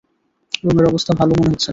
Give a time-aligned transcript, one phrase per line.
[0.63, 1.69] রোমের অবস্থা ভালো মনে হচ্ছে না।